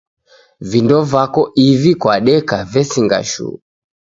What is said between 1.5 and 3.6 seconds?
ivi kwadeka vesinga shuu